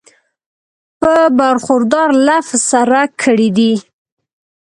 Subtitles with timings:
[0.99, 3.73] پۀ برخوردار لفظ سره کړی دی